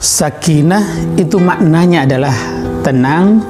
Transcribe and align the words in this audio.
Sakinah 0.00 1.12
itu 1.20 1.36
maknanya 1.36 2.08
adalah 2.08 2.32
tenang, 2.80 3.44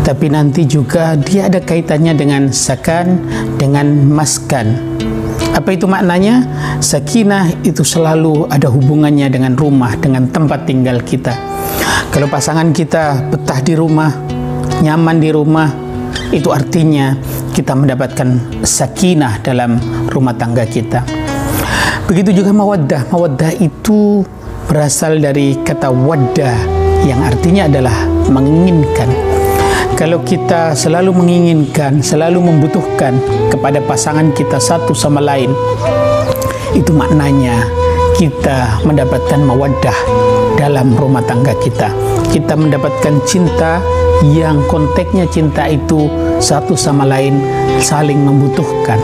tapi 0.00 0.32
nanti 0.32 0.64
juga 0.64 1.12
dia 1.20 1.52
ada 1.52 1.60
kaitannya 1.60 2.16
dengan 2.16 2.48
sakan, 2.48 3.20
dengan 3.60 4.08
maskan. 4.08 4.96
Apa 5.52 5.76
itu 5.76 5.84
maknanya? 5.84 6.48
Sakinah 6.80 7.60
itu 7.60 7.84
selalu 7.84 8.48
ada 8.48 8.72
hubungannya 8.72 9.28
dengan 9.28 9.52
rumah, 9.52 9.92
dengan 10.00 10.32
tempat 10.32 10.64
tinggal 10.64 11.04
kita. 11.04 11.36
Kalau 12.08 12.24
pasangan 12.32 12.72
kita 12.72 13.28
betah 13.28 13.60
di 13.60 13.76
rumah, 13.76 14.16
nyaman 14.80 15.20
di 15.20 15.28
rumah, 15.28 15.68
itu 16.32 16.48
artinya 16.48 17.12
kita 17.52 17.76
mendapatkan 17.76 18.64
sakinah 18.64 19.44
dalam 19.44 19.76
rumah 20.08 20.32
tangga 20.32 20.64
kita. 20.64 21.04
Begitu 22.08 22.40
juga 22.40 22.56
mawaddah. 22.56 23.12
Mawaddah 23.12 23.60
itu 23.60 24.24
berasal 24.70 25.18
dari 25.18 25.58
kata 25.66 25.90
wadda 25.90 26.54
yang 27.02 27.18
artinya 27.26 27.66
adalah 27.66 28.06
menginginkan. 28.30 29.10
Kalau 29.98 30.22
kita 30.22 30.78
selalu 30.78 31.10
menginginkan, 31.10 31.98
selalu 31.98 32.38
membutuhkan 32.38 33.18
kepada 33.50 33.82
pasangan 33.82 34.30
kita 34.30 34.62
satu 34.62 34.94
sama 34.94 35.18
lain, 35.18 35.50
itu 36.78 36.94
maknanya 36.94 37.66
kita 38.14 38.78
mendapatkan 38.86 39.42
mawaddah 39.42 39.98
dalam 40.54 40.94
rumah 40.94 41.26
tangga 41.26 41.50
kita. 41.58 41.90
Kita 42.30 42.54
mendapatkan 42.54 43.26
cinta 43.26 43.82
yang 44.22 44.62
konteksnya 44.70 45.26
cinta 45.34 45.66
itu 45.66 46.06
satu 46.38 46.78
sama 46.78 47.02
lain 47.10 47.42
saling 47.82 48.22
membutuhkan. 48.22 49.02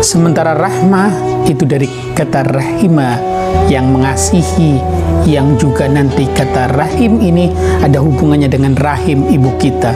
Sementara 0.00 0.56
rahmah 0.56 1.44
itu 1.44 1.68
dari 1.68 1.86
kata 2.16 2.48
rahimah 2.48 3.33
yang 3.70 3.90
mengasihi 3.90 4.78
yang 5.24 5.56
juga 5.56 5.88
nanti 5.88 6.28
kata 6.28 6.74
rahim 6.76 7.20
ini 7.20 7.50
ada 7.80 8.00
hubungannya 8.00 8.48
dengan 8.50 8.76
rahim 8.76 9.26
ibu 9.30 9.50
kita. 9.56 9.92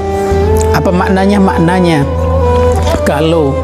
Apa 0.73 0.89
maknanya? 0.89 1.39
Maknanya 1.43 2.05
kalau 3.09 3.55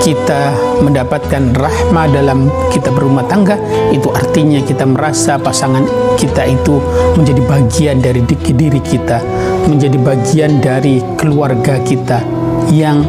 kita 0.00 0.56
mendapatkan 0.80 1.52
rahmah 1.52 2.08
dalam 2.08 2.48
kita 2.72 2.88
berumah 2.88 3.28
tangga 3.28 3.60
itu 3.92 4.08
artinya 4.08 4.58
kita 4.64 4.88
merasa 4.88 5.36
pasangan 5.36 5.84
kita 6.16 6.48
itu 6.48 6.80
menjadi 7.20 7.42
bagian 7.44 7.96
dari 8.00 8.24
diri 8.24 8.80
kita 8.80 9.20
menjadi 9.68 10.00
bagian 10.00 10.64
dari 10.64 11.04
keluarga 11.20 11.76
kita 11.84 12.24
yang 12.72 13.04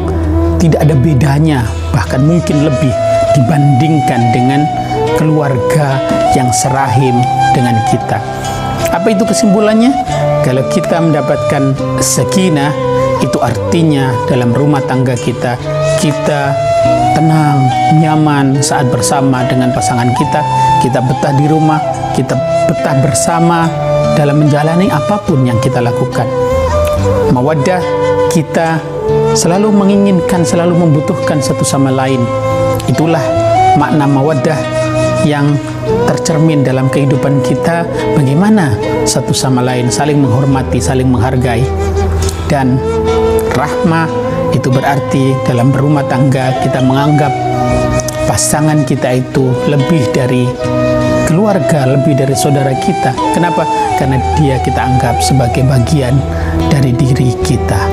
tidak 0.60 0.84
ada 0.84 0.94
bedanya 0.94 1.64
bahkan 1.96 2.20
mungkin 2.28 2.60
lebih 2.60 2.92
dibandingkan 3.32 4.20
dengan 4.36 4.60
keluarga 5.16 6.00
yang 6.34 6.50
serahim 6.50 7.16
dengan 7.52 7.76
kita. 7.88 8.18
Apa 8.92 9.08
itu 9.08 9.24
kesimpulannya? 9.24 9.92
Kalau 10.42 10.66
kita 10.68 11.00
mendapatkan 11.00 11.72
sakinah, 12.02 12.74
itu 13.22 13.38
artinya 13.38 14.10
dalam 14.26 14.50
rumah 14.50 14.82
tangga 14.82 15.14
kita, 15.14 15.54
kita 16.02 16.52
tenang, 17.14 17.70
nyaman 18.02 18.58
saat 18.58 18.90
bersama 18.90 19.46
dengan 19.46 19.70
pasangan 19.70 20.10
kita, 20.18 20.42
kita 20.82 20.98
betah 20.98 21.32
di 21.38 21.46
rumah, 21.46 21.78
kita 22.12 22.34
betah 22.66 22.96
bersama 23.00 23.70
dalam 24.18 24.42
menjalani 24.42 24.90
apa 24.90 25.22
pun 25.22 25.46
yang 25.46 25.56
kita 25.62 25.78
lakukan. 25.78 26.26
Mawaddah, 27.30 27.80
kita 28.34 28.82
selalu 29.38 29.70
menginginkan, 29.72 30.42
selalu 30.42 30.74
membutuhkan 30.76 31.38
satu 31.38 31.62
sama 31.62 31.94
lain. 31.94 32.20
Itulah 32.90 33.22
makna 33.78 34.04
mawaddah 34.04 34.81
yang 35.22 35.54
tercermin 36.10 36.66
dalam 36.66 36.90
kehidupan 36.90 37.42
kita 37.46 37.86
bagaimana 38.14 38.74
satu 39.06 39.34
sama 39.34 39.62
lain 39.62 39.90
saling 39.90 40.18
menghormati, 40.18 40.78
saling 40.82 41.08
menghargai 41.10 41.62
dan 42.50 42.78
rahmah 43.54 44.08
itu 44.52 44.68
berarti 44.68 45.32
dalam 45.48 45.72
berumah 45.72 46.04
tangga 46.06 46.52
kita 46.60 46.84
menganggap 46.84 47.32
pasangan 48.28 48.84
kita 48.88 49.20
itu 49.20 49.52
lebih 49.68 50.02
dari 50.12 50.48
keluarga, 51.28 51.88
lebih 51.88 52.12
dari 52.12 52.36
saudara 52.36 52.72
kita. 52.76 53.12
Kenapa? 53.32 53.64
Karena 53.96 54.20
dia 54.36 54.60
kita 54.60 54.80
anggap 54.80 55.20
sebagai 55.24 55.64
bagian 55.64 56.16
dari 56.68 56.92
diri 56.92 57.32
kita. 57.40 57.91